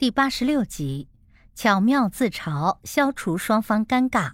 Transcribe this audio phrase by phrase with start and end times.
[0.00, 1.08] 第八十六集，
[1.54, 4.32] 巧妙自嘲，消除双方尴尬。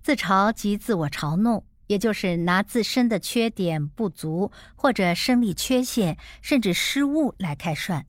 [0.00, 8.06] 自嘲即自我嘲弄，也就是拿自身的缺点、不足或者生理缺陷，甚至失误来开涮，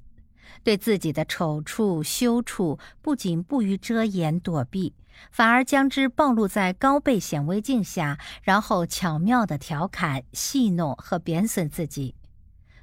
[0.63, 4.95] 对自己的丑处、羞处不仅不予遮掩躲避，
[5.33, 12.15] 反而将之暴露在高倍显微镜下，然后巧妙的调侃、戏弄和贬损自己。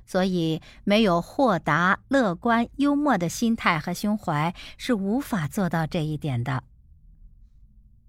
[0.06, 6.62] 所以，没有豁达、乐观、幽默的心态和胸怀，是无法做到这一点的。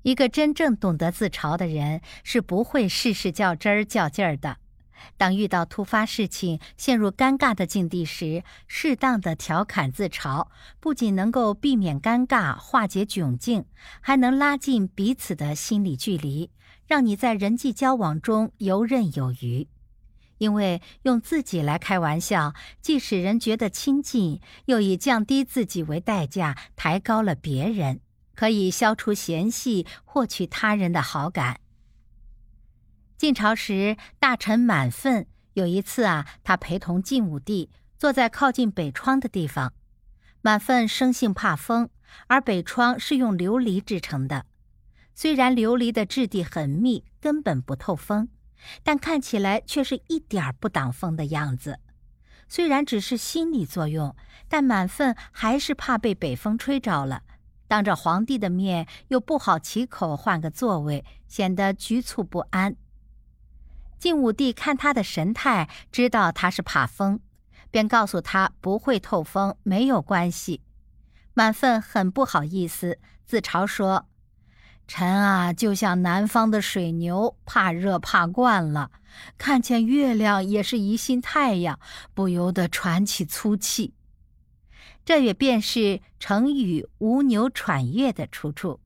[0.04, 4.58] 一个真正懂得自嘲的人，是不会事事较真儿、较劲儿的。
[5.16, 10.48] 当遇到突发事情、陷入尴尬的境地时，适当的调侃自嘲，
[10.80, 13.66] 不仅能够避免尴尬、化解窘境，
[14.02, 16.50] 还能拉近彼此的心理距离，
[16.88, 19.68] 让你在人际交往中游刃有余。
[20.38, 28.00] 因为用自己来开玩笑，既使人觉得亲近，又以降低自己为代价抬高了别人，
[28.36, 31.60] 可以消除嫌隙，获取他人的好感。
[33.18, 39.74] 晋朝时，大臣满愤，有一次啊，他陪同晋武帝坐在靠近北窗的地方。
[40.42, 41.90] 满愤生性怕风，
[42.28, 44.46] 而北窗是用琉璃制成的，
[45.16, 48.30] 虽然琉璃的质地很密，根本不透风。
[48.84, 51.80] 但看起来却是一点儿不挡风的样子。
[52.50, 54.16] 虽然只是心理作用，
[54.48, 57.24] 但满分还是怕被北风吹着了。
[57.68, 62.78] 当着皇帝的面又不好启口换个座位，显得局促不安。
[64.00, 67.20] 晋武帝看他的神态，知道他是怕风，
[67.70, 70.62] 便告诉他不会透风，没有关系。
[71.34, 74.08] 满分很不好意思，自嘲说。
[74.88, 78.90] 臣啊，就像南方的水牛，怕热怕惯了，
[79.38, 81.78] 看见月亮也是疑心太阳，
[82.14, 83.94] 不由得喘起粗气。
[85.04, 88.80] 这也便是成语“无牛喘月”的出处。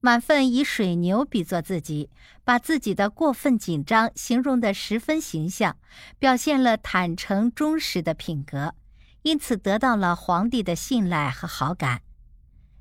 [0.00, 2.10] 满分以水牛比作自己，
[2.44, 5.76] 把自己的过分紧张形容得十分形象，
[6.18, 8.74] 表现了坦诚忠实的品格，
[9.22, 12.02] 因此得到了皇帝的信赖和好感。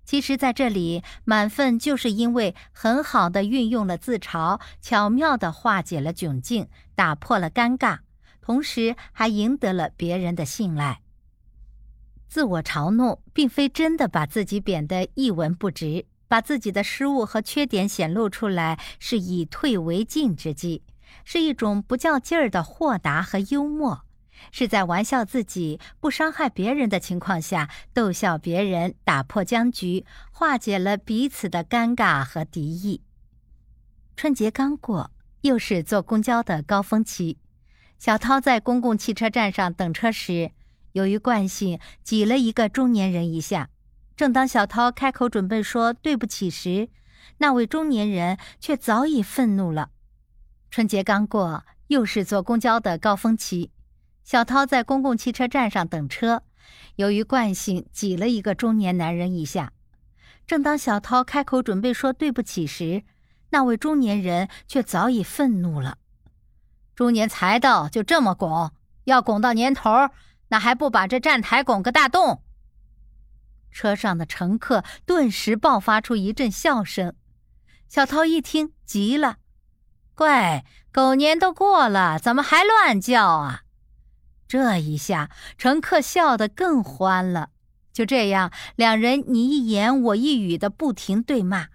[0.06, 8.00] 其实，在这里，满分就是因为很好的运用了自嘲，巧妙的化解了窘境，打破了尴尬，
[8.40, 11.02] 同时还赢得了别人的信赖。
[12.28, 20.84] 自我嘲弄，并非真的把自己贬得一文不值，把自己的失误和缺点显露出来，是以退为进之计，
[21.24, 24.04] 是一种不较劲儿的豁达和幽默。
[24.52, 33.02] 是在玩笑自己不伤害别人的情况下逗笑别人，打破僵局，化解了彼此的尴尬和敌意。
[34.16, 37.38] 春节刚过，又是坐公交的高峰期。
[37.98, 40.52] 小涛在公共汽车站上等车时，
[40.92, 43.70] 由于惯性挤了一个中年人一下。
[44.16, 46.90] 正当小涛开口准备说对不起时，
[47.40, 49.90] 那位中年人却早已愤怒了。
[50.72, 53.72] 春节刚过，又是坐公交的高峰期。
[54.26, 56.42] 小涛在公共汽车站上等车，
[56.96, 59.72] 由于惯性挤了一个中年男人一下。
[60.48, 63.04] 正当小涛开口准备说对不起时，
[63.52, 66.00] 那位中年人却早已愤怒了
[66.96, 68.72] ：“猪年才到就这么拱，
[69.04, 70.10] 要拱到年头，
[70.48, 72.42] 那还不把这站台拱个大洞？”
[73.72, 77.14] 车上的乘客顿时爆发出一阵笑声。
[77.88, 79.38] 小涛一听急了
[80.16, 83.62] ：“怪，狗年都过了，怎么还乱叫啊？”
[84.48, 87.50] 这一下，乘客笑得更欢了。
[87.92, 91.68] 就这样，两人你一言我一语的不停对骂，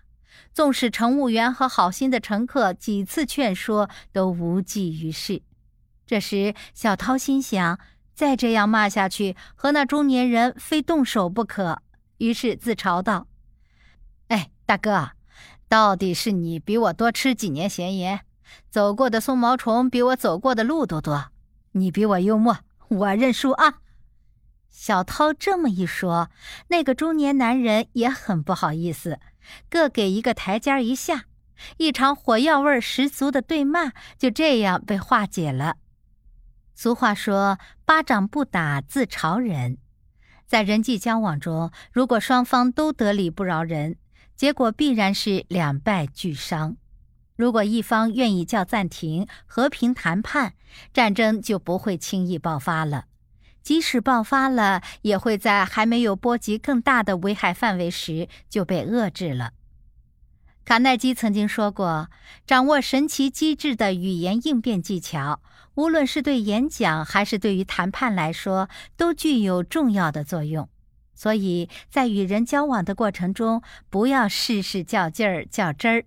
[0.53, 5.43] 纵使乘务员和好心的乘客几次劝说，都无济于事。
[6.07, 7.79] 这时，小涛心想：
[8.15, 11.83] 再这样骂下去，和那中年人非动手不可。
[12.19, 13.27] 于是自嘲道
[14.29, 15.13] ：“哎，大哥，
[15.69, 18.21] 到底是你比我多吃几年咸盐，
[18.71, 21.31] 走过的松毛虫比我走过的路都多。”
[21.73, 22.59] 你比我幽默，
[22.89, 23.79] 我认输啊！
[24.69, 26.31] 小涛这么一说，
[26.69, 29.19] 那个中年男人也很不好意思，
[29.69, 31.25] 各给一个台阶一下，
[31.77, 35.77] 一场火药味十足的对骂就这样被化解了。
[36.75, 39.79] 俗话说：“巴掌不打自嘲人。”
[40.47, 43.97] 在人际交往中，如果双方都得理不饶人，
[44.35, 46.77] 结果必然是两败俱伤。
[47.41, 50.53] 如果一方愿意叫暂停、和平谈判，
[50.93, 53.07] 战争就不会轻易爆发了。
[53.63, 59.53] 即使爆发了，也会在还没有波及更大的危害范围时就被遏制了。
[60.67, 62.11] 卡耐基曾经说过
[62.47, 65.41] ：“掌握神奇机智的语言应变技巧，
[65.77, 70.69] 无论是对演讲还是对于谈判来说，都具有重要的作用。”
[71.17, 76.05] 所以在与人交往的过程中，不要事事较劲儿、较真儿，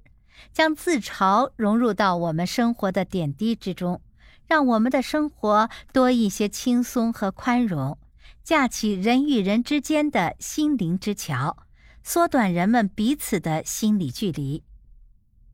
[0.51, 4.01] 将自嘲融入到我们生活的点滴之中，
[4.47, 7.97] 让我们的生活多一些轻松和宽容，
[8.43, 11.57] 架起人与人之间的心灵之桥，
[12.03, 14.63] 缩短人们彼此的心理距离。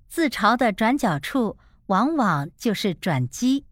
[0.08, 3.66] 自嘲的转角处，往往就是转机。